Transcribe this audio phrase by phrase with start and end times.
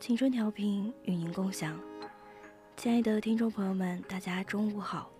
[0.00, 1.78] 青春调频与您共享，
[2.74, 5.10] 亲爱的听众朋友们，大家中午好，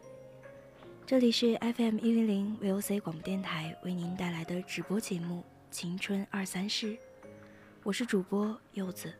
[1.04, 6.92] 这里是 FM 一零零 VOC 广播电台为您带来的直播节目《青春二三事》，
[7.82, 9.12] 我是主播柚子。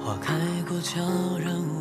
[0.00, 0.34] 花开
[0.66, 0.98] 过，悄
[1.38, 1.73] 然无，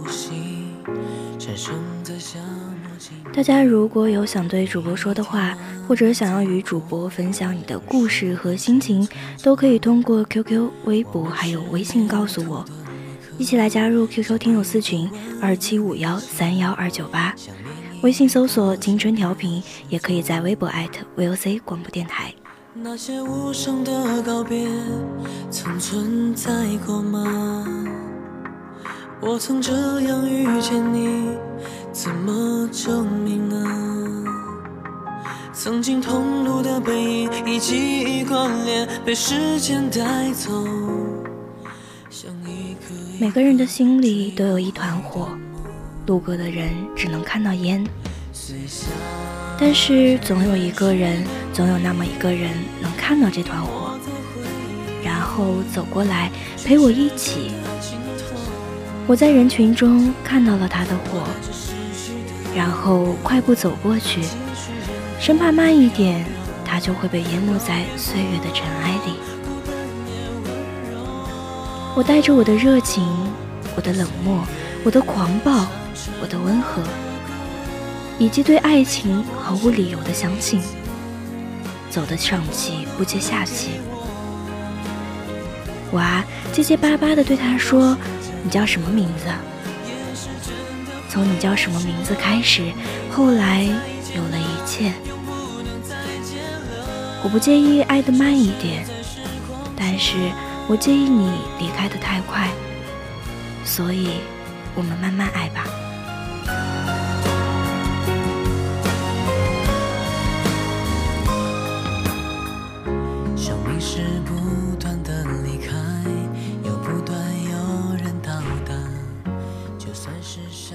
[3.33, 9.07] 大家如果有想对主播说的话，或者想要与主播分享你的故事和心情，
[9.41, 12.63] 都可以通过 QQ、微博还有微信告诉我，
[13.37, 15.09] 一起来加入 QQ 听友四群
[15.41, 17.33] 二七五幺三幺二九八，
[18.03, 22.33] 微信搜索“青春调频”，也可以在微博艾特 VOC 广播电台。
[22.73, 24.67] 那些无声的告别，
[25.51, 26.51] 曾存在
[26.85, 27.92] 过吗？
[29.25, 29.71] 我曾这
[30.01, 31.29] 样遇见你，
[31.93, 34.25] 怎么证明呢？
[35.53, 40.51] 曾经同路的背影，以记忆关联，被时间带走。
[42.09, 45.29] 像一颗每个人的心里都有一团火，
[46.05, 47.81] 路过的人只能看到烟，
[49.57, 53.97] 但是总有一个人，总有那么一个人能看到这团火，
[55.01, 56.29] 然后走过来
[56.65, 57.51] 陪我一起。
[59.05, 61.19] 我在人群中看到了他的火，
[62.55, 64.21] 然后快步走过去，
[65.19, 66.25] 生怕慢一点，
[66.63, 69.13] 他就会被淹没在岁月的尘埃里。
[71.95, 73.05] 我带着我的热情，
[73.75, 74.41] 我的冷漠，
[74.85, 75.67] 我的狂暴，
[76.21, 76.81] 我的温和，
[78.17, 80.61] 以及对爱情毫无理由的相信，
[81.89, 83.71] 走得上气不接下气。
[85.91, 87.95] 我啊，结结巴巴地对他说
[88.43, 89.25] ：“你叫什么名字？”
[91.09, 92.63] 从你叫什么名字开始，
[93.11, 94.91] 后来有了一切。
[97.23, 98.83] 我不介意爱得慢一点，
[99.77, 100.15] 但是
[100.67, 102.49] 我介意你离开的太快，
[103.63, 104.09] 所以
[104.75, 105.65] 我们慢慢爱吧。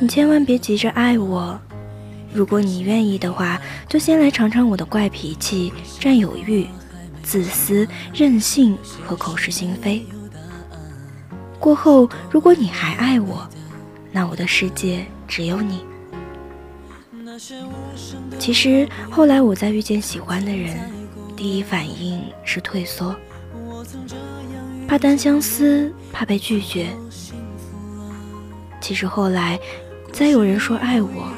[0.00, 1.59] 你千万别急着爱我，
[2.32, 6.66] 如果你愿意的话，就先来尝尝我的怪脾气、占有欲、
[7.25, 10.06] 自私、任性和口是心非。
[11.59, 13.48] 过后，如果你还爱我，
[14.12, 15.84] 那我的世界只有你。
[18.38, 20.78] 其实后来我在遇见喜欢的人，
[21.36, 23.15] 第一反应是退缩，
[24.86, 26.86] 怕单相思，怕被拒绝。
[28.80, 29.59] 其实后来，
[30.13, 31.33] 再有人说爱我，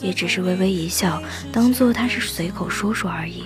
[0.00, 3.44] 也只是微微一笑，当做他是随口说说而已。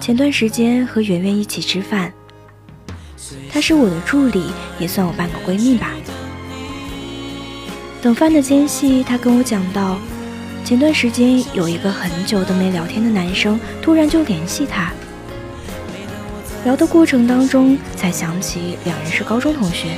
[0.00, 2.12] 前段时间和圆圆一起吃饭，
[3.52, 5.90] 她是我的助理，也算我半个闺蜜吧。
[8.00, 9.98] 等饭的间隙，她跟我讲到，
[10.64, 14.92] 前段时间有一个很久都没聊天的男生，突然就联系她。
[16.64, 19.96] 聊的过程当中，才想起两人是高中同学，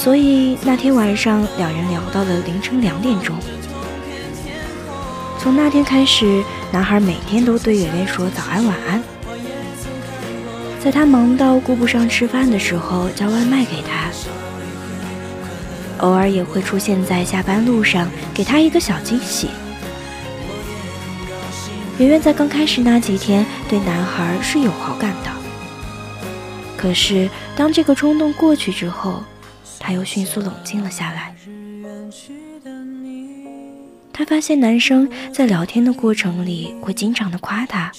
[0.00, 3.36] 所以那天晚上两人聊到了凌晨两点钟。
[5.38, 6.42] 从那天开始，
[6.72, 9.02] 男孩每天都对圆圆说早安晚安，
[10.82, 14.10] 在他忙到顾不上吃饭的时候叫外卖给他，
[15.98, 19.48] 偶尔也会出现在下班路上给他一个小惊喜。
[21.98, 25.30] 圆圆在刚开始那几天对男孩是有好感的，
[26.74, 29.22] 可是当这个冲动过去之后，
[29.80, 31.34] 他又迅速冷静了下来。
[34.12, 37.90] 他发现男生在聊天的过程里会经常的夸他，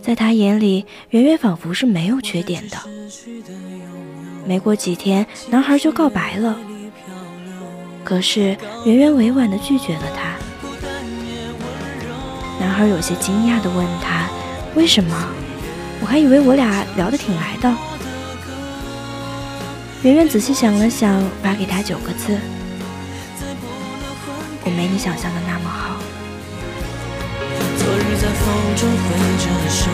[0.00, 2.78] 在他眼里，圆圆仿佛是没有缺点的。
[4.46, 6.56] 没过几天，男孩就告白了，
[8.04, 8.56] 可是
[8.86, 10.38] 圆圆委婉的拒绝了他。
[12.60, 14.28] 男孩有些惊讶的问他
[14.76, 15.28] ：“为什么？
[16.00, 17.76] 我还以为我俩聊得挺来的。”
[20.04, 22.38] 圆圆仔细想了想，发给他九个字。
[24.64, 25.96] 我没你想象的那么好。
[27.76, 28.46] 昨日在风
[28.76, 29.08] 中挥
[29.42, 29.90] 着手，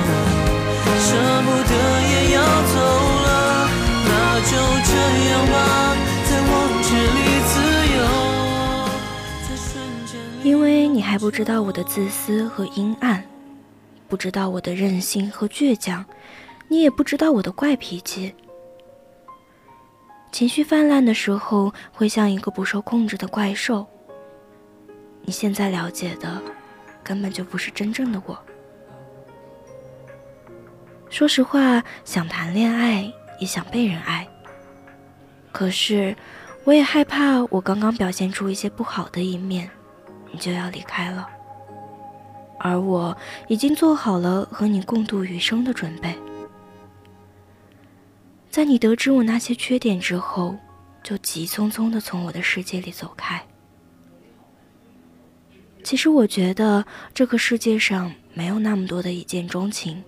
[1.01, 1.73] 舍不得
[2.11, 2.77] 也要走
[3.25, 3.27] 了，
[4.05, 4.13] 那
[4.45, 4.53] 就
[4.85, 4.93] 这
[5.31, 5.57] 样吧，
[6.29, 6.53] 在我
[6.85, 7.19] 这里
[7.49, 7.55] 自
[7.97, 8.05] 由。
[10.43, 13.25] 因为你还不知道我的自私和阴暗，
[14.07, 16.05] 不知道我的任性和倔强，
[16.69, 18.35] 你也不知道我的怪脾气。
[20.35, 23.87] 情绪泛滥的时候，会像一个不受控制的怪兽。
[25.23, 26.43] 你现在了解的，
[27.05, 28.37] 根本就不是真正的我。
[31.09, 33.09] 说实话，想谈恋爱，
[33.39, 34.27] 也想被人爱。
[35.53, 36.17] 可是，
[36.65, 39.71] 我也害怕，我刚刚表现出一些不好的一面，
[40.33, 41.29] 你就要离开了。
[42.59, 43.17] 而我
[43.47, 46.13] 已经做好了和你共度余生的准备。
[48.55, 50.57] 在你得知我那些缺点之后，
[51.03, 53.45] 就急匆匆的从我的世界里走开。
[55.83, 60.01] 其实我觉得这个世界上没有那么多的一见钟情，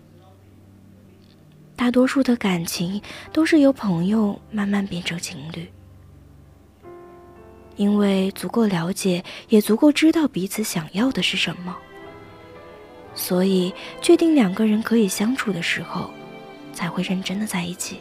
[1.75, 3.03] 大多数的感情
[3.33, 5.69] 都是由朋友慢慢变成情侣，
[7.75, 11.77] 因为足够了解，也足够知道彼此想要的是什么，
[13.13, 16.09] 所以确定两个人可以相处的时候，
[16.73, 17.99] 才会认真的在一起。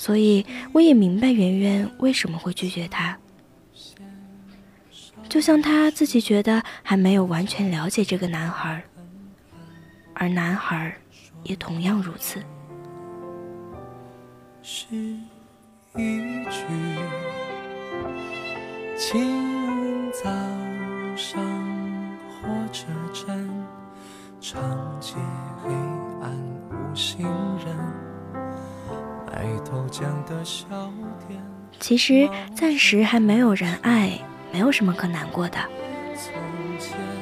[0.00, 3.18] 所以我也明白圆圆为什么会拒绝他。
[5.28, 8.82] 就像他自己觉得还没有完全了解这个男孩，
[10.14, 10.96] 而男孩
[11.42, 12.42] 也同样如此。
[14.62, 14.86] 是
[15.94, 16.62] 一句
[18.96, 20.30] 清早
[21.14, 21.44] 上
[22.30, 23.48] 火车站，
[24.40, 25.16] 长街
[25.62, 25.70] 黑
[26.22, 26.32] 暗
[26.70, 27.28] 无行
[27.62, 27.76] 人，
[31.78, 34.18] 其实暂时还没有人爱。
[34.52, 35.58] 没有什么可难过的，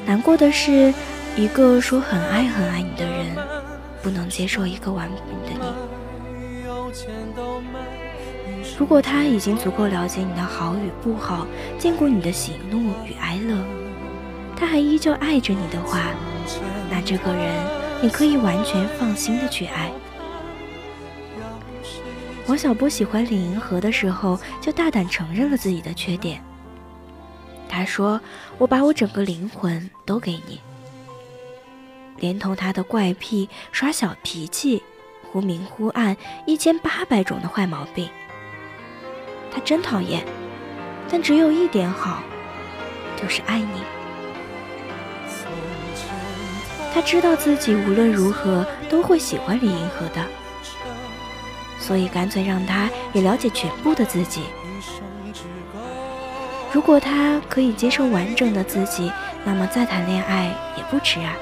[0.06, 0.94] 难过的是，
[1.36, 3.36] 一个说很爱很爱你的人，
[4.02, 5.60] 不能接受一个完美的你。
[8.78, 11.46] 如果他已经足够了解你的好与不好，
[11.78, 13.62] 见过你的喜怒与哀乐，
[14.56, 16.00] 他还依旧爱着你的话，
[16.90, 17.54] 那这个人
[18.00, 19.92] 你可以完全放心的去爱。
[22.48, 26.42] 王小波喜欢李银河的时候，就大胆承认了自己的缺点。
[27.68, 28.18] 他说
[28.56, 30.58] ：“我把我整个灵魂都给你，
[32.16, 34.82] 连同他的怪癖、耍小脾气、
[35.30, 36.16] 忽明忽暗、
[36.46, 38.08] 一千八百种的坏毛病。
[39.52, 40.24] 他真讨厌，
[41.10, 42.22] 但只有一点好，
[43.14, 43.82] 就是爱你。
[46.94, 50.24] 他知道自己无论如何都会喜欢李银河的，
[51.88, 54.42] 所以干脆让他也了解全部的自己。”
[56.70, 59.10] 如果他可以接受完整的自己，
[59.42, 61.34] 那么再谈恋爱也不迟啊。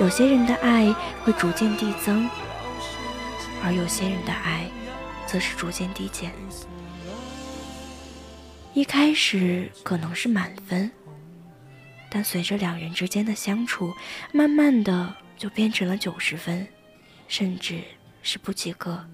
[0.00, 2.28] 有些人的爱会逐渐递增，
[3.62, 4.66] 而有些人的爱
[5.26, 6.32] 则是逐渐递减。
[8.74, 10.90] 一开始可能是满分，
[12.10, 13.94] 但随着两人之间的相处，
[14.32, 16.66] 慢慢的就变成了九十分，
[17.32, 17.82] 甚至
[18.22, 19.06] 是不及格。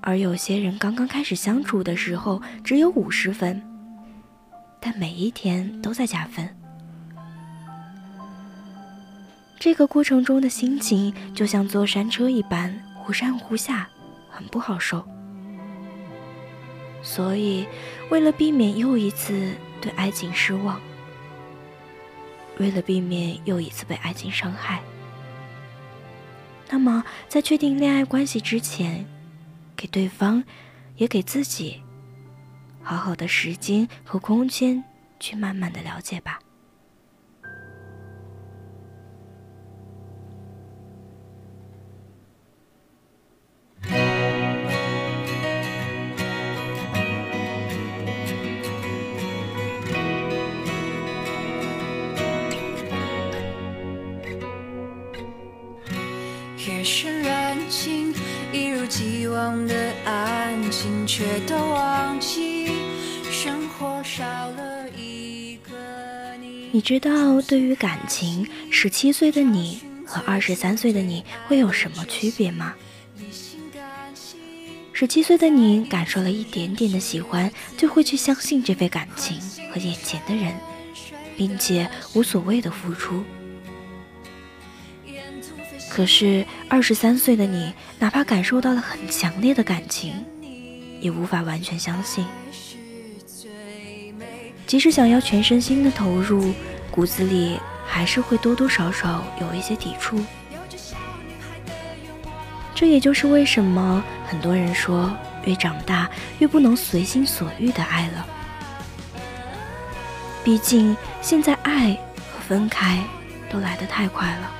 [0.00, 3.60] 而有些人刚刚开始相处的时候只有五十分，
[4.78, 6.48] 但每一天都在加分。
[9.58, 13.88] 这个过程中的心情就像坐山车一般忽上忽下，
[14.30, 15.04] 很不好受。
[17.02, 17.66] 所以，
[18.08, 20.80] 为了避免又一次对爱情失望，
[22.60, 24.80] 为了避免又一次被爱情伤害，
[26.74, 29.06] 那么在确定恋爱关系之前。
[29.76, 30.42] 给对方，
[30.96, 31.80] 也给自己，
[32.82, 34.82] 好好的时间和空间，
[35.20, 36.40] 去慢慢的了解吧。
[66.74, 66.80] 你。
[66.80, 72.74] 知道，对于感情，十七岁的你和二十三岁的你会有什么区别吗？
[74.92, 79.40] 十七岁的你感受了一点点的喜欢，就会去相信这份感情
[79.70, 80.52] 和眼前的人，
[81.36, 83.22] 并且无所谓的付出。
[85.90, 90.12] 可是二十三岁的你，哪怕感受到了很强烈的感情，
[91.00, 92.26] 也无法完全相信。
[94.74, 96.52] 即使想要全身心的投入，
[96.90, 100.20] 骨子里还是会多多少少有一些抵触。
[102.74, 105.08] 这也就是为什么很多人说，
[105.44, 108.26] 越长大越不能随心所欲的爱了。
[110.42, 113.00] 毕竟现在爱和分开
[113.48, 114.50] 都来得太快了。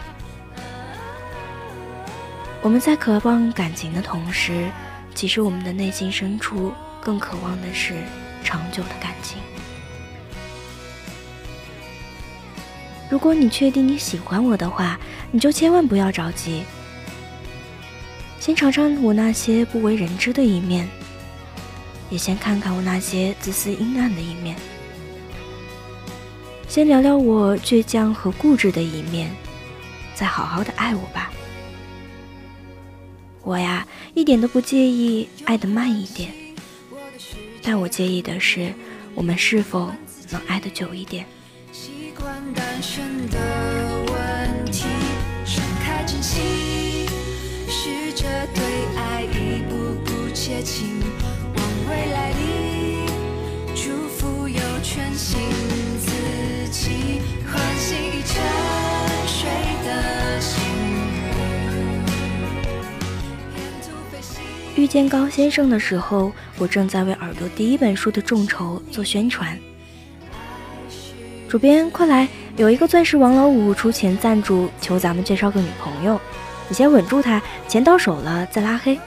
[2.62, 4.70] 我们在渴望感情的同时，
[5.12, 7.94] 其实我们的内心深处更渴望的是
[8.44, 9.38] 长久的感情。
[13.10, 14.98] 如果你确定你喜欢我的话，
[15.30, 16.64] 你就千万不要着急。
[18.40, 20.88] 先尝尝我那些不为人知的一面，
[22.10, 24.56] 也先看看我那些自私阴暗的一面。
[26.68, 29.30] 先聊聊我倔强和固执的一面，
[30.14, 31.32] 再好好的爱我吧。
[33.42, 36.32] 我呀，一点都不介意爱的慢一点，
[37.62, 38.74] 但我介意的是，
[39.14, 39.92] 我们是否
[40.30, 41.24] 能爱的久一点。
[42.14, 43.38] 习惯单身的
[44.06, 44.84] 问题，
[45.84, 47.08] 开真心。
[47.68, 48.22] 试着
[48.54, 48.62] 对
[48.96, 51.00] 爱一步步接近，
[51.56, 53.10] 往未来里
[53.74, 55.40] 祝福又全新
[55.98, 57.20] 自己，
[57.52, 58.40] 唤醒已沉
[59.26, 59.50] 睡
[59.84, 60.54] 的心。
[64.76, 69.58] 遇见高先生的时候，我正在为耳朵第一本书的众筹做宣传。
[71.48, 76.20] 主编，快来，有一个钻石王老五出钱赞助，求咱们介绍个女朋友。
[76.68, 78.98] 你先稳住他，钱到手了再拉黑。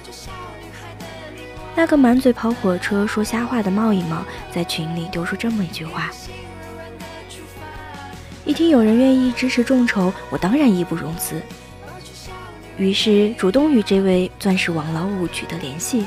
[1.76, 6.10] 那个满嘴跑火车、说瞎话的冒一冒，在群里丢出这么一句话。
[8.46, 11.42] 一听有人愿意支持众筹，我当然义不容辞，
[12.78, 16.06] 于是主动与这位钻石王老五取得联系。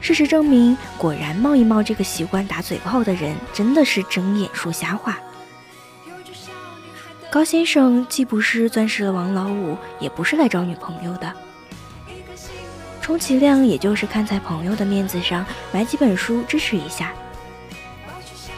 [0.00, 5.18] 事实证明，果然冒一冒这个习惯打嘴炮的人，真的是睁眼说瞎话。
[7.30, 11.30] 高先生既不是钻石王老五，也不是来找女朋友的，
[13.02, 17.12] 充其量也就是看在朋友的面子上买几本书支持一下。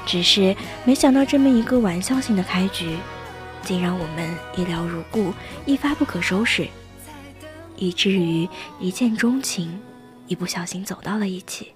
[0.07, 0.55] 只是
[0.85, 2.97] 没想到这么一个玩笑性的开局，
[3.63, 5.35] 竟让我们意料如故，
[5.67, 6.69] 一发不可收拾，
[7.77, 9.81] 以至于一见钟情，
[10.31, 11.75] 一不小心走到了一起，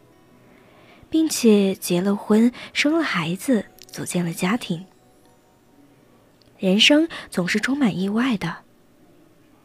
[1.10, 4.86] 并且结了婚，生了孩子，组建了家庭。
[6.56, 8.58] 人生总是充满意外的，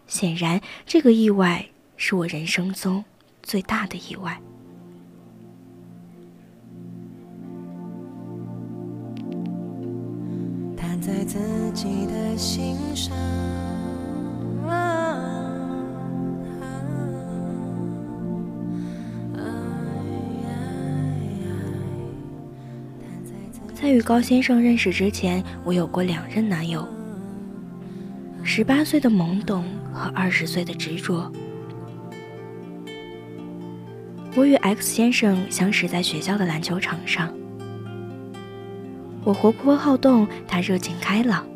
[0.07, 3.05] 显然这个意外是我人生中
[3.43, 4.41] 最大的意外。
[11.01, 11.39] 在自
[11.73, 13.15] 己的心上。
[23.81, 26.85] 在与高先生认识之前，我有过两任男友。
[28.43, 31.31] 十八岁的懵懂和二十岁的执着。
[34.35, 37.33] 我与 X 先生相识在学校的篮球场上。
[39.23, 41.47] 我活泼好动，他热情开朗。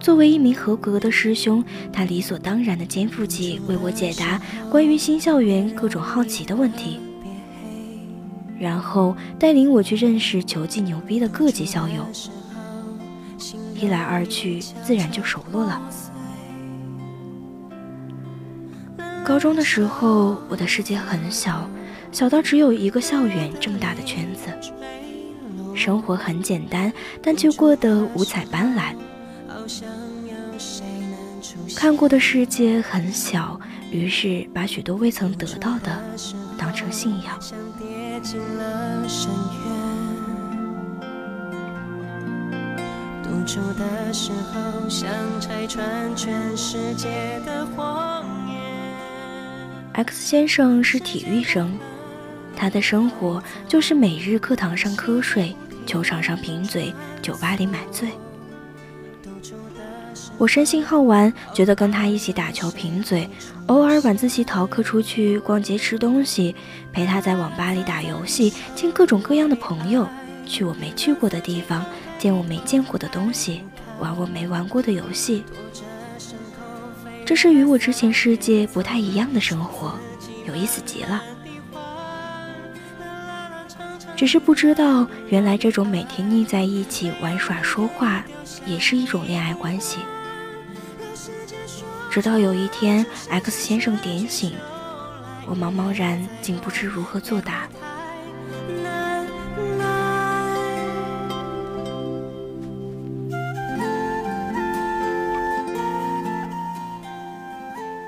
[0.00, 4.38] 作为一名合格的师兄，他理所当然的肩负起为我解答
[4.70, 7.00] 关于新校园各种好奇的问题。
[8.60, 12.06] 然后带领我去认识球技牛逼的各级校友，
[13.74, 15.80] 一来二去，自然就熟络了。
[19.24, 21.66] 高中的时候，我的世界很小，
[22.12, 24.50] 小到只有一个校园这么大的圈子，
[25.74, 28.94] 生活很简单，但却过得五彩斑斓。
[31.74, 33.58] 看过的世界很小，
[33.90, 35.98] 于是把许多未曾得到的
[36.58, 37.38] 当成信仰。
[38.22, 39.30] 进了深
[39.64, 41.00] 渊。
[43.22, 45.10] 独处的时候，想
[45.40, 48.60] 拆穿全世界的谎言。
[49.92, 51.78] X 先生是体育生，
[52.56, 58.08] 他的生活就是每日课堂上瞌睡，球场上贫嘴，酒吧里买醉。
[60.40, 63.28] 我生性好玩，觉得跟他一起打球贫嘴，
[63.66, 66.56] 偶尔晚自习逃课出去逛街吃东西，
[66.94, 70.08] 陪他在网吧里打游戏，见各种各样的朋友，
[70.46, 71.84] 去我没去过的地方，
[72.18, 73.60] 见我没见过的东西，
[73.98, 75.44] 玩我没玩过的游戏。
[77.26, 79.92] 这是与我之前世界不太一样的生活，
[80.48, 81.22] 有意思极了。
[84.16, 88.24] 只是不知道，原来这种每天腻在一起玩耍说话，
[88.64, 89.98] 也是一种恋爱关系。
[92.10, 94.52] 直到有一天，X 先生点醒
[95.46, 97.68] 我，茫茫然竟不知如何作答。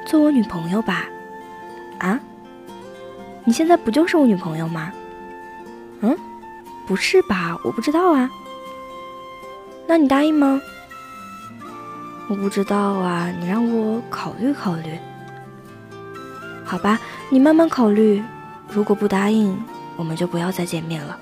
[0.04, 1.06] 做我女朋友吧？
[2.00, 2.18] 啊？
[3.44, 4.92] 你现在不就是我女朋友吗？
[6.00, 6.18] 嗯？
[6.88, 7.56] 不是吧？
[7.62, 8.28] 我不知道啊。
[9.86, 10.60] 那你答应吗？
[12.32, 14.98] 我不知道啊，你让我考虑考虑。
[16.64, 16.98] 好吧，
[17.28, 18.22] 你慢慢考虑。
[18.70, 19.62] 如果不答应，
[19.96, 21.18] 我们就不要再见面了。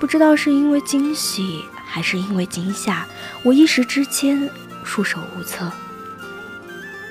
[0.00, 3.06] 不知道是因为惊喜还是因为惊吓，
[3.44, 4.50] 我一时之间
[4.82, 5.70] 束手无策，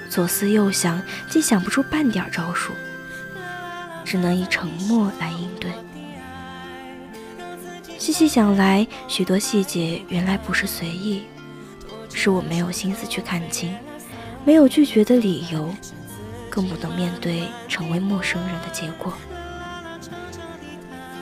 [0.09, 2.73] 左思右想，竟想不出半点招数，
[4.03, 5.71] 只能以沉默来应对。
[8.05, 11.23] 细细想来，许多细节原来不是随意，
[12.13, 13.75] 是我没有心思去看清，
[14.45, 15.73] 没有拒绝的理由，
[16.47, 19.11] 更不能面对成为陌生人的结果。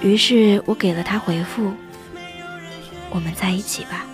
[0.02, 1.72] 于是我给了他回复
[3.10, 4.06] ：“我们在一起吧。”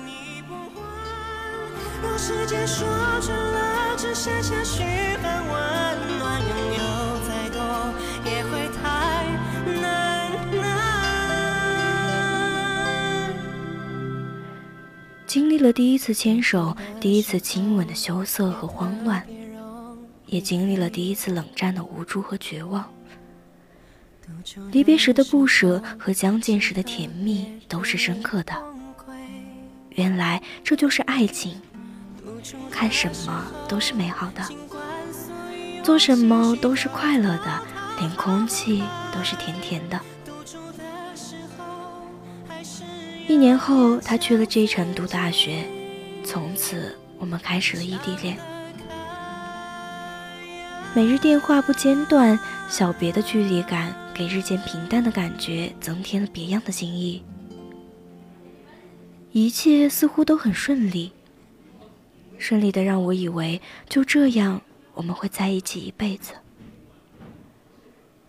[15.30, 19.24] 经历了第一次牵手、第一次亲吻的羞涩和慌乱，
[20.26, 22.84] 也经历了第一次冷战的无助和绝望。
[24.72, 28.54] 离别时的不舍和相见时的甜蜜都是深刻的。
[29.92, 31.62] 原来这就是爱情，
[32.72, 34.42] 看什么都是美好的，
[35.84, 37.64] 做什么都是快乐的，
[38.00, 40.00] 连空气都是甜甜的。
[43.30, 45.64] 一年后，他去了 J 城读大学，
[46.24, 48.36] 从此我们开始了异地恋。
[50.96, 57.24] 每日电话不间断，小别的距离感给日渐平淡的感觉增添了别样的新意。
[59.32, 61.12] 一切似乎都很顺利，
[62.40, 64.60] 顺利的让我以为就这样
[64.96, 66.34] 我们会在一起一辈子。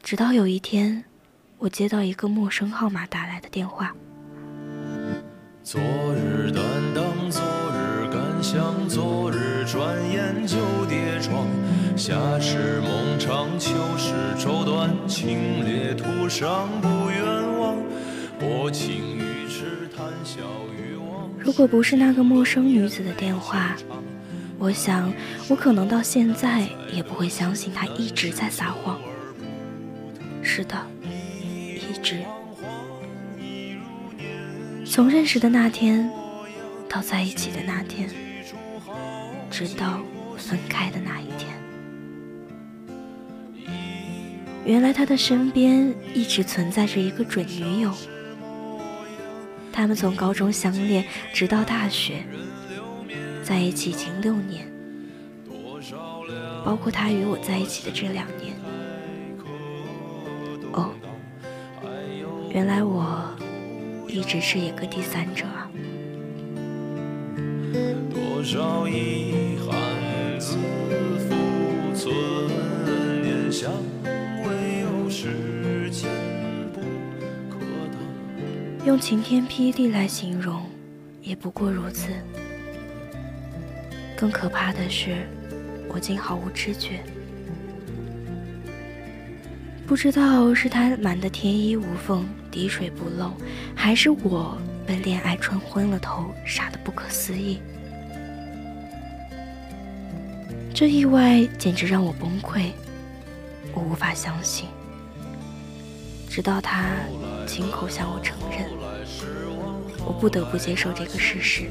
[0.03, 1.05] 直到有一天，
[1.57, 3.95] 我接到一个陌生号码打来的电话。
[5.63, 5.79] 昨
[6.15, 7.43] 日担当，昨
[7.77, 11.47] 日感想，昨日转眼就跌撞。
[11.97, 17.77] 夏时梦长，秋时愁短，清冽途上不远望。
[18.39, 20.41] 薄情于痴，谈笑
[20.75, 21.29] 于忘。
[21.39, 23.77] 如果不是那个陌生女子的电话，
[24.59, 25.13] 我想
[25.49, 28.99] 我可能到现在也不会相信她一直在撒谎。
[30.43, 32.17] 是的，一直。
[34.91, 36.11] 从认识的那天，
[36.89, 38.11] 到在一起的那天，
[39.49, 40.01] 直到
[40.37, 41.49] 分开的那一天，
[44.65, 47.93] 原来他的身边一直存在着一个准女友。
[49.73, 52.25] 他们从高中相恋，直到大学，
[53.45, 54.67] 在一起已经六年，
[56.65, 58.57] 包括他与我在一起的这两年。
[60.73, 60.91] 哦，
[62.53, 63.37] 原来我。
[64.11, 65.45] 一直是一个第三者。
[78.85, 80.63] 用晴天霹雳来形容，
[81.23, 82.09] 也不过如此。
[84.17, 85.27] 更可怕的是，
[85.89, 87.01] 我竟毫无知觉。
[89.87, 93.33] 不知道是他瞒得天衣无缝、滴水不漏，
[93.75, 97.61] 还是我被恋爱冲昏了头，傻得不可思议。
[100.75, 102.71] 这意外简直让我崩溃，
[103.75, 104.69] 我无法相信。
[106.29, 106.91] 直到他
[107.47, 108.71] 亲口向我承认，
[110.05, 111.69] 我不得不接受这个事实。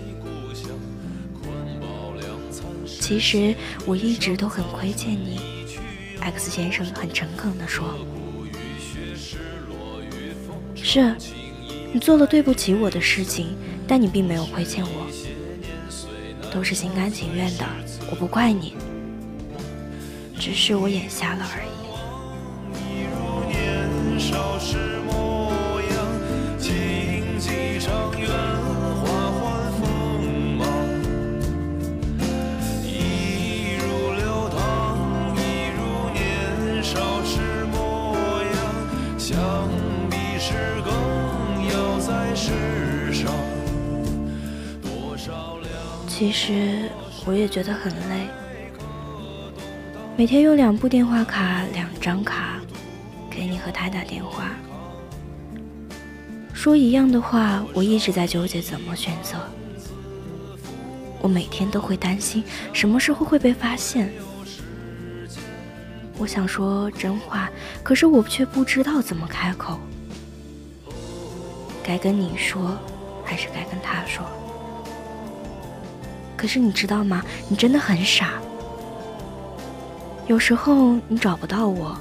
[2.86, 5.40] 其实我一直都很亏欠你。
[6.20, 7.98] X 先生很诚恳地说
[10.92, 11.16] ：“是，
[11.94, 13.56] 你做了对不起我的事情，
[13.88, 15.06] 但你并没有亏欠我，
[16.52, 17.66] 都是心甘情愿的，
[18.10, 18.74] 我不怪你，
[20.40, 21.79] 只是我眼瞎了而已。
[46.42, 46.90] 其实
[47.26, 48.26] 我也觉得很累，
[50.16, 52.62] 每天用两部电话卡、两张卡
[53.30, 54.52] 给你和他打电话，
[56.54, 59.36] 说一样的话，我一直在纠结怎么选择。
[61.20, 64.10] 我每天都会担心什么时候会被发现。
[66.18, 67.50] 我想说真话，
[67.84, 69.78] 可是我却不知道怎么开口。
[71.84, 72.80] 该跟你说，
[73.26, 74.26] 还是该跟他说？
[76.40, 77.22] 可是你知道吗？
[77.50, 78.36] 你真的很傻。
[80.26, 81.98] 有时候你找不到我，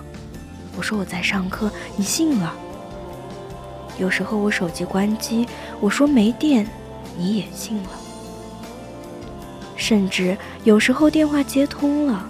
[0.77, 2.55] 我说我在上课，你信了。
[3.99, 5.45] 有时候我手机关机，
[5.81, 6.65] 我说没电，
[7.17, 7.91] 你也信了。
[9.75, 12.25] 甚至有时候电话接通了，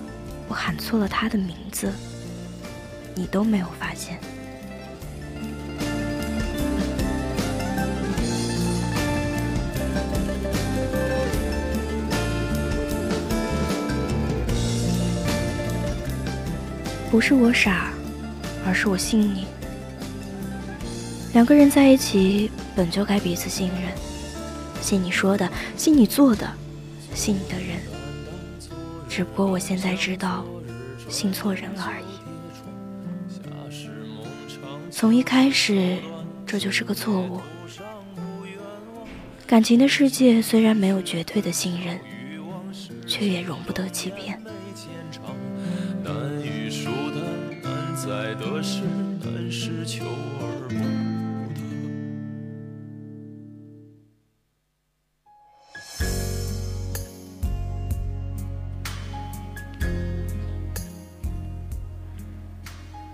[0.49, 1.92] 我喊错了他的名字，
[3.14, 4.18] 你都没有发现。
[17.19, 17.91] 不是我傻，
[18.65, 19.45] 而是我信你。
[21.35, 23.93] 两个人在一起本就该彼此信任，
[24.81, 26.49] 信你说的，信你做的，
[27.17, 27.81] 信你的人。
[29.09, 30.45] 只不过我现在知道，
[31.09, 32.05] 信错人了而已。
[34.89, 35.99] 从一开始，
[36.47, 37.41] 这就是个错误。
[39.45, 41.99] 感情的世界虽然没有绝对的信任，
[43.09, 44.41] 却也容不得欺骗。
[48.21, 48.83] 在得失
[49.23, 50.05] 难是求
[50.41, 50.75] 而不。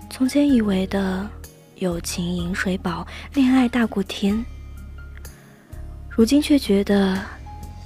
[0.09, 1.29] 从前以为的
[1.75, 4.43] 友情饮水饱，恋爱大过天，
[6.09, 7.15] 如今却觉得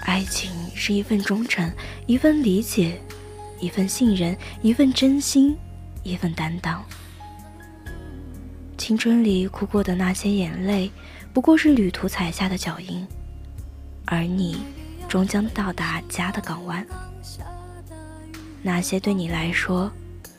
[0.04, 1.70] 爱情是一份忠诚，
[2.06, 2.98] 一份理解，
[3.60, 5.58] 一份信任，一份真心，
[6.02, 6.82] 一份担当。
[8.90, 10.92] 青春里哭过的那些眼泪，
[11.32, 13.06] 不过是旅途踩下的脚印，
[14.06, 14.64] 而你
[15.08, 16.84] 终将到达家的港湾。
[18.64, 19.92] 那些对你来说，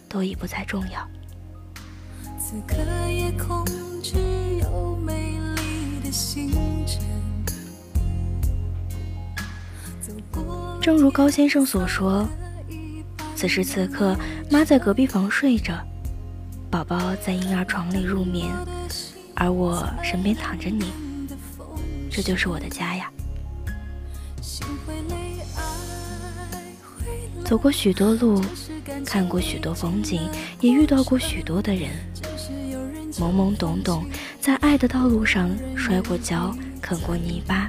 [0.09, 1.09] 都已不再重要。
[10.81, 12.29] 正如高先生所说，
[13.37, 14.19] 此时此刻，
[14.51, 15.73] 妈在隔壁房睡着。
[16.71, 18.49] 宝宝在婴儿床里入眠，
[19.35, 20.93] 而我身边躺着你，
[22.09, 23.11] 这就是我的家呀。
[27.45, 28.41] 走过许多路，
[29.05, 30.31] 看过许多风景，
[30.61, 31.91] 也遇到过许多的人。
[33.15, 34.07] 懵懵懂懂，
[34.41, 37.69] 在爱的道路上摔过跤，啃过泥巴，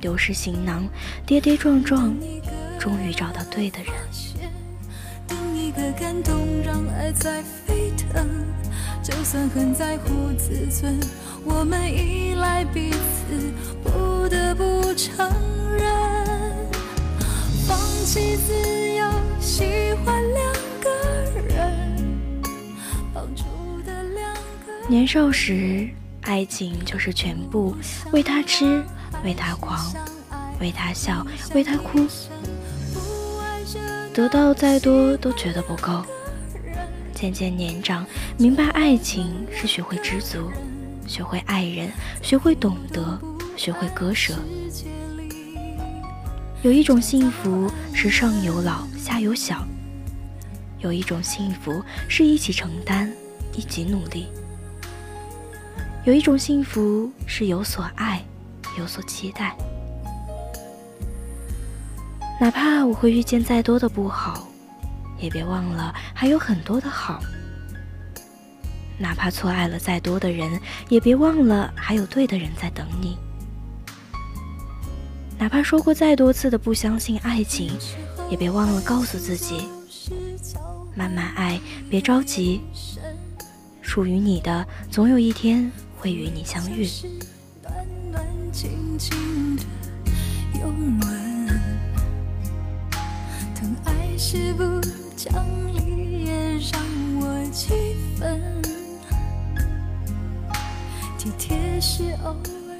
[0.00, 0.84] 丢失行囊，
[1.24, 2.12] 跌跌撞撞，
[2.80, 3.94] 终于找到对的人。
[9.02, 10.98] 就算很在乎自尊，
[11.44, 15.28] 我们依赖彼此，不得不承
[15.76, 15.86] 认，
[17.66, 18.54] 放弃自
[18.94, 19.04] 由，
[19.40, 20.90] 喜欢两个
[21.48, 21.96] 人，
[23.12, 23.44] 抱住
[23.84, 24.88] 的两个。
[24.88, 25.86] 年少时，
[26.22, 27.76] 爱情就是全部，
[28.10, 28.82] 为他痴，
[29.22, 29.78] 为他狂，
[30.60, 32.06] 为他笑，为他哭，
[34.14, 36.02] 得到再多都觉得不够。
[37.14, 38.04] 渐渐年长，
[38.36, 40.50] 明白爱情是学会知足，
[41.06, 41.90] 学会爱人，
[42.22, 43.18] 学会懂得，
[43.56, 44.34] 学会割舍。
[46.62, 49.64] 有一种幸福是上有老下有小，
[50.80, 53.10] 有一种幸福是一起承担，
[53.54, 54.26] 一起努力。
[56.04, 58.22] 有一种幸福是有所爱，
[58.78, 59.56] 有所期待。
[62.40, 64.48] 哪怕我会遇见再多的不好。
[65.18, 67.20] 也别忘了还有很多的好，
[68.98, 73.16] 哪怕错爱了再多的人，也别忘了还有对的人在等你。
[75.38, 77.72] 哪怕说过再多次的不相信爱情，
[78.30, 79.68] 也别忘了告诉自己，
[80.94, 82.60] 慢慢爱，别着急，
[83.82, 86.88] 属于你的总有一天会与你相遇。
[87.60, 87.74] 短
[88.12, 88.24] 短
[90.60, 91.48] 拥吻，
[93.54, 94.54] 疼爱是
[95.24, 96.34] 讲理也
[96.70, 96.82] 让
[97.18, 97.72] 我气
[98.18, 98.38] 愤，
[101.16, 102.76] 体贴是偶尔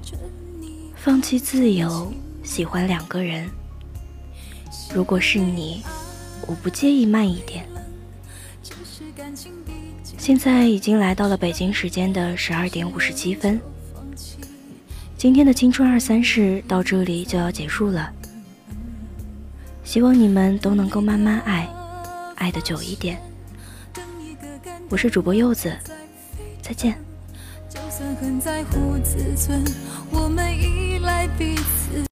[0.00, 0.16] 准
[0.60, 2.12] 你放弃自由，
[2.44, 3.50] 喜欢两个人。
[4.94, 5.82] 如果是你，
[6.46, 7.66] 我不介意慢一点。
[10.16, 13.60] 现在已经来到了北京时间的十二点五十七分。
[15.16, 18.08] 今天的青春二三事到这里就要结束了，
[19.82, 21.68] 希望你们都能够慢慢爱，
[22.38, 23.20] 爱的久一點。
[24.88, 25.76] 我是主播柚子，
[26.62, 26.94] 再見。
[27.68, 29.62] 就算很在乎自尊，
[30.10, 32.02] 我们依赖彼此